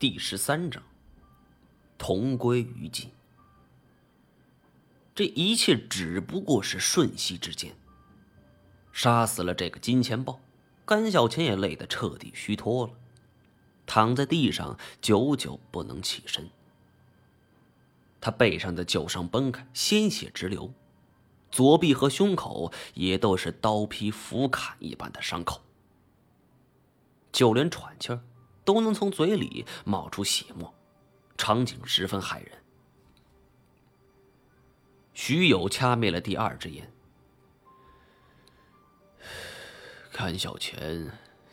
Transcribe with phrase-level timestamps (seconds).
[0.00, 0.82] 第十三章，
[1.98, 3.10] 同归于尽。
[5.14, 7.76] 这一切只不过是瞬息之间。
[8.92, 10.40] 杀死了这个金钱豹，
[10.86, 12.94] 甘小钱也累得彻底虚脱了，
[13.84, 16.48] 躺在地上久久不能起身。
[18.22, 20.72] 他背上的旧伤崩开，鲜血直流，
[21.50, 25.60] 左臂和胸口也都是刀劈斧砍一般的伤口，
[27.30, 28.22] 就连喘气儿。
[28.72, 30.72] 都能从嘴里冒出血沫，
[31.36, 32.52] 场景十分骇人。
[35.12, 36.88] 徐友掐灭了第二支烟，
[40.12, 41.10] 甘小钱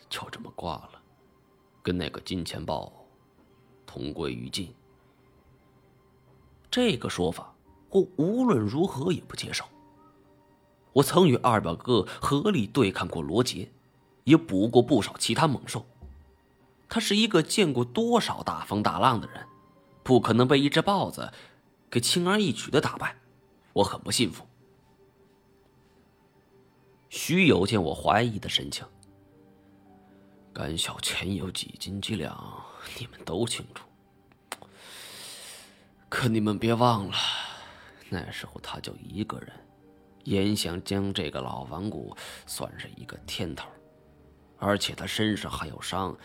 [0.07, 1.01] 就这么挂了，
[1.81, 2.93] 跟那个金钱豹
[3.87, 4.71] 同归于尽。
[6.69, 7.51] 这个说法，
[7.89, 9.65] 我无论如何也不接受。
[10.93, 13.71] 我曾与二表哥合力对抗过罗杰，
[14.23, 15.83] 也捕过不少其他猛兽。
[16.89, 19.45] 他是一个见过多少大风大浪的人，
[20.03, 21.31] 不可能被一只豹子
[21.89, 23.15] 给轻而易举的打败。
[23.73, 24.47] 我很不信服。
[27.09, 28.85] 徐友见我怀疑的神情，
[30.53, 32.63] 甘小钱有几斤几两，
[32.99, 33.85] 你们都清楚。
[36.09, 37.13] 可你们别忘了，
[38.09, 39.51] 那时候他就一个人，
[40.23, 43.67] 严想将这个老顽固算是一个天头，
[44.57, 46.17] 而且他身上还有伤。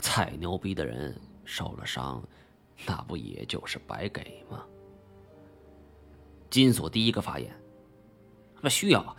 [0.00, 2.22] 再牛逼的人受了伤，
[2.86, 4.64] 那不也就是白给吗？
[6.48, 7.54] 金锁第一个发言
[8.62, 9.16] ：“那需要，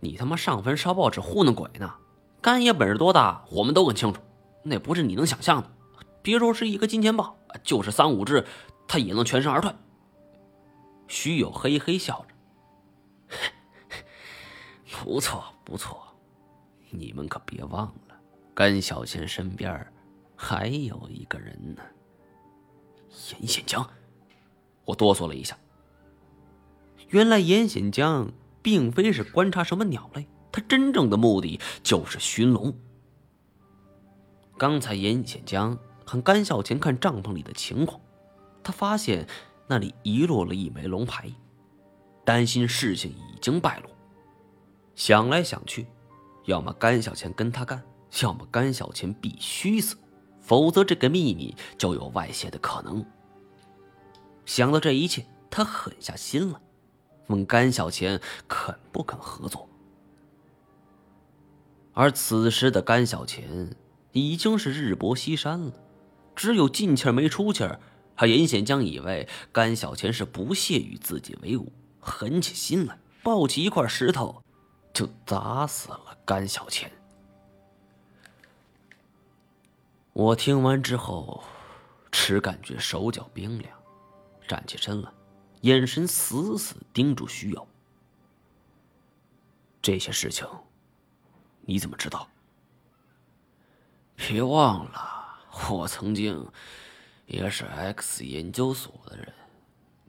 [0.00, 1.94] 你他妈上坟烧报纸糊弄鬼呢？
[2.40, 4.20] 干爷本事多大，我们都很清楚，
[4.62, 5.70] 那不是你能想象的。
[6.22, 8.44] 别说是一个金钱豹，就是三五只，
[8.86, 9.72] 他也能全身而退。”
[11.06, 13.36] 徐友嘿嘿笑着
[15.04, 16.02] ：“不错不错，
[16.90, 18.16] 你们可别忘了，
[18.54, 19.86] 甘小钱身边。”
[20.40, 21.82] 还有一个人呢，
[23.32, 23.84] 严显江。
[24.84, 25.58] 我哆嗦了一下。
[27.08, 28.30] 原来严显江
[28.62, 32.72] 并非是观察什么鸟类，他真正的目的就是寻龙。
[34.56, 35.76] 刚才严显江
[36.06, 38.00] 和甘孝前看帐篷里的情况，
[38.62, 39.26] 他发现
[39.66, 41.28] 那里遗落了一枚龙牌，
[42.24, 43.90] 担心事情已经败露。
[44.94, 45.86] 想来想去，
[46.44, 47.82] 要么甘小钱跟他干，
[48.22, 49.96] 要么甘小钱必须死。
[50.48, 53.04] 否则，这个秘密就有外泄的可能。
[54.46, 56.58] 想到这一切，他狠下心了，
[57.26, 59.68] 问甘小钱肯不肯合作。
[61.92, 63.76] 而此时的甘小钱
[64.12, 65.72] 已经是日薄西山了，
[66.34, 67.68] 只有进气没出气。
[68.16, 71.70] 他严显江以为甘小钱是不屑与自己为伍，
[72.00, 74.42] 狠起心来，抱起一块石头
[74.94, 76.90] 就砸死了甘小钱。
[80.18, 81.44] 我听完之后，
[82.10, 83.72] 只感觉手脚冰凉，
[84.48, 85.08] 站起身来，
[85.60, 87.68] 眼神死死盯住徐友。
[89.80, 90.44] 这些事情，
[91.60, 92.28] 你怎么知道？
[94.16, 95.38] 别忘了，
[95.70, 96.44] 我曾经
[97.26, 99.32] 也是 X 研究所的人。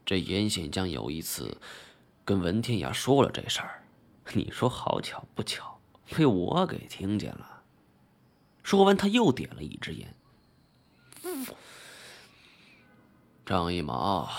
[0.04, 1.56] 这严显江有一次
[2.26, 3.84] 跟文天涯说了这事儿，
[4.34, 5.80] 你说好巧不巧，
[6.18, 7.59] 被我给听见了。
[8.70, 10.16] 说完，他又点了一支烟。
[13.44, 14.30] 张一毛，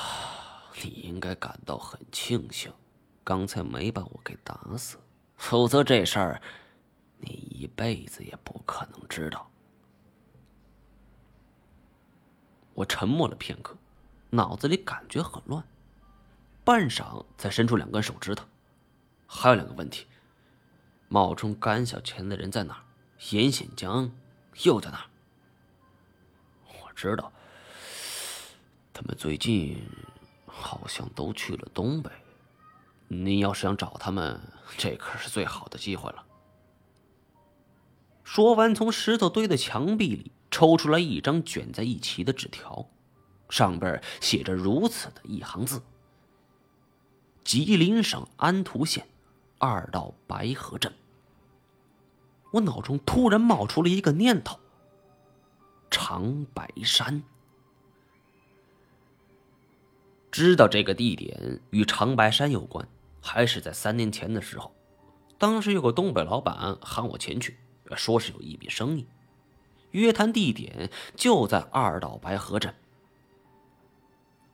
[0.85, 2.73] 你应该感到很庆幸，
[3.25, 4.99] 刚才没把我给打死，
[5.37, 6.41] 否则这事儿
[7.19, 9.51] 你一辈子也不可能知道。
[12.75, 13.77] 我沉默了片刻，
[14.31, 15.65] 脑子里感觉很乱，
[16.63, 18.47] 半晌才伸出两根手指头。
[19.27, 20.07] 还有两个问题：
[21.09, 22.85] 冒充甘小钱的人在哪儿？
[23.33, 24.11] 严显江
[24.65, 25.07] 又在哪儿？
[26.67, 27.33] 我知道，
[28.93, 29.83] 他们最近
[30.47, 32.11] 好像都去了东北。
[33.09, 34.41] 你要是想找他们，
[34.77, 36.25] 这可是最好的机会了。
[38.23, 42.89] 说完，从石头堆的墙壁里抽出来一张卷在一起的纸条，
[43.49, 45.83] 上边写着如此的一行字
[47.43, 49.09] ：“吉林省安图县
[49.59, 50.95] 二道白河镇。”
[52.53, 54.59] 我脑中突然冒出了一个念头：
[55.91, 57.23] 长白山。
[60.31, 62.87] 知道这个地点与长白山有关，
[63.21, 64.73] 还是在三年前的时候。
[65.39, 67.57] 当时有个东北老板喊我前去，
[67.97, 69.07] 说是有一笔生意，
[69.93, 72.75] 约谈地点就在二道白河镇。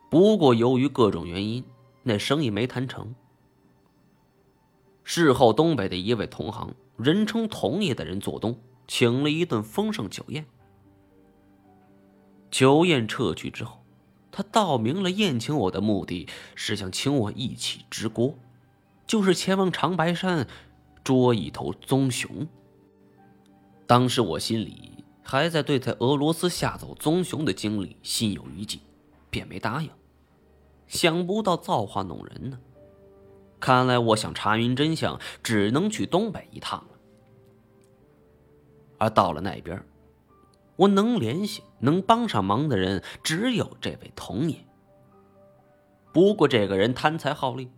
[0.08, 1.64] 不过由于各种原因，
[2.04, 3.14] 那生意没谈成。
[5.08, 6.74] 事后，东北的一位同行。
[6.96, 8.58] 人称同爷的人做东，
[8.88, 10.44] 请了一顿丰盛酒宴。
[12.50, 13.84] 酒宴撤去之后，
[14.32, 18.34] 他道明了宴请我的目的是想请我一起支锅，
[19.06, 20.48] 就是前往长白山
[21.04, 22.48] 捉一头棕熊。
[23.86, 28.80] 当时我心里还在对在俄罗斯吓走棕熊的经历心有余悸，
[29.30, 29.88] 便没答应。
[30.88, 32.58] 想不到造化弄人呢，
[33.66, 36.98] 看来我想查明真相，只能去东北一趟了。
[38.96, 39.84] 而到了那边，
[40.76, 44.64] 我能联系、能帮上忙的人只有这位童爷。
[46.12, 47.68] 不过这个人贪财好利，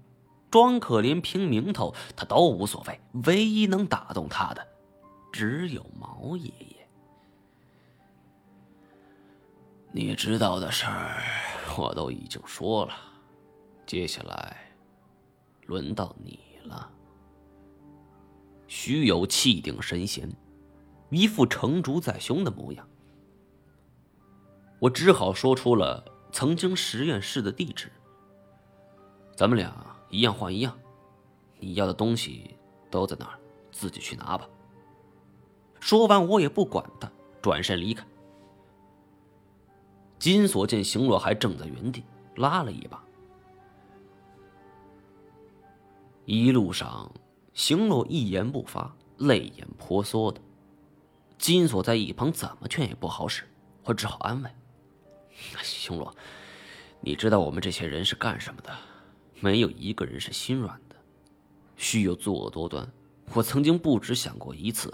[0.51, 3.01] 装可怜、拼名头，他都无所谓。
[3.25, 4.69] 唯一能打动他的，
[5.33, 6.87] 只有毛爷爷。
[9.91, 11.23] 你知道的事儿，
[11.79, 12.93] 我都已经说了。
[13.87, 14.68] 接下来，
[15.69, 16.91] 轮到你了。
[18.67, 20.29] 徐有气定神闲。
[21.11, 22.87] 一副成竹在胸的模样，
[24.79, 27.91] 我只好说出了曾经实验室的地址。
[29.35, 29.73] 咱们俩
[30.11, 30.77] 一样换一样，
[31.59, 32.55] 你要的东西
[32.91, 33.39] 都在那儿，
[33.73, 34.47] 自己去拿吧。
[35.81, 37.11] 说完，我也不管他，
[37.41, 38.07] 转身离开。
[40.19, 42.05] 金锁见邢洛还正在原地，
[42.37, 43.03] 拉了一把。
[46.31, 47.11] 一路上，
[47.55, 50.39] 邢洛一言不发，泪眼婆娑的。
[51.39, 53.45] 金锁在一旁怎么劝也不好使，
[53.85, 54.51] 我只好安慰
[55.65, 56.15] ：“星罗，
[57.01, 58.77] 你知道我们这些人是干什么的？
[59.41, 60.97] 没有一个人是心软的。
[61.79, 62.87] 虚有作恶多端，
[63.33, 64.93] 我曾经不止想过一次，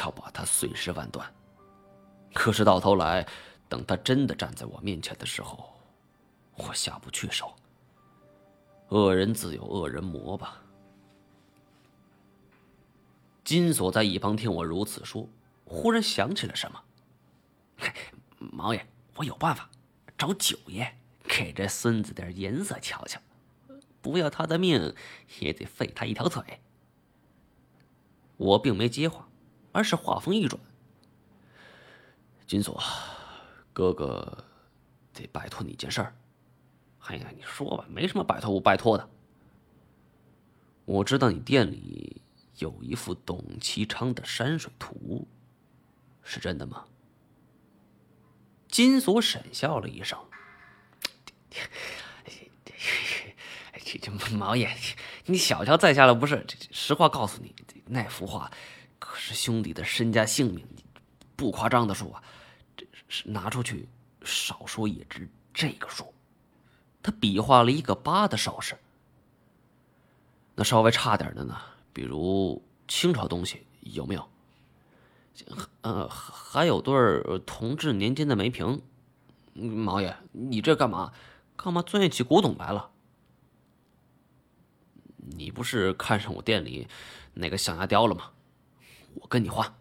[0.00, 1.26] 要把他碎尸万段。
[2.34, 3.26] 可是到头来，
[3.66, 5.72] 等他真的站在我面前的时候，
[6.54, 7.50] 我下不去手。
[8.90, 10.60] 恶人自有恶人磨吧。”
[13.46, 15.28] 金锁在一旁听我如此说。
[15.64, 16.82] 忽然想起了什么，
[18.38, 19.70] 毛爷，我有办法，
[20.18, 23.20] 找九爷给这孙子点颜色瞧瞧，
[24.00, 24.94] 不要他的命，
[25.40, 26.60] 也得废他一条腿。
[28.36, 29.28] 我并没接话，
[29.72, 30.60] 而是话锋一转
[32.46, 32.80] ：“金锁，
[33.72, 34.44] 哥哥
[35.12, 36.16] 得拜托你件事儿。
[37.00, 39.08] 哎呀，你说吧，没什么拜托不拜托的。
[40.84, 42.22] 我知道你店里
[42.58, 45.26] 有一幅董其昌的山水图。”
[46.22, 46.84] 是真的吗？
[48.68, 50.18] 金锁沈笑了一声
[53.84, 54.76] ：“这这这毛爷，
[55.26, 56.44] 你小瞧在下了不是？
[56.48, 57.54] 这实话告诉你，
[57.86, 58.50] 那幅画
[58.98, 60.66] 可是兄弟的身家性命，
[61.36, 62.22] 不夸张的说啊，
[62.76, 63.88] 这是拿出去
[64.24, 66.12] 少说也值这个数。”
[67.02, 68.76] 他比划了一个八的手势。
[70.56, 71.56] 那稍微差点的呢？
[71.96, 74.28] 比如清朝东西有没有？
[75.80, 76.94] 呃，还有对
[77.46, 78.82] 同治年间的梅瓶，
[79.54, 81.14] 毛爷，你这干嘛？
[81.56, 82.90] 干嘛钻研起古董来了？
[85.16, 86.86] 你不是看上我店里
[87.32, 88.32] 那个象牙雕了吗？
[89.14, 89.74] 我跟你换。